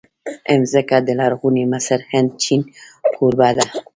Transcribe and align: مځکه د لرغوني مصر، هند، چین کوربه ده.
مځکه 0.59 0.97
د 1.07 1.09
لرغوني 1.19 1.63
مصر، 1.73 1.99
هند، 2.11 2.29
چین 2.43 2.61
کوربه 3.15 3.49
ده. 3.57 3.65